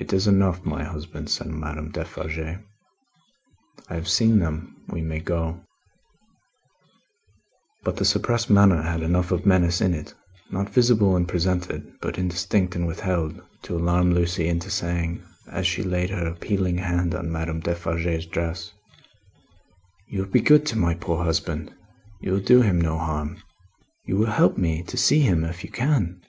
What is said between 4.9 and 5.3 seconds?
may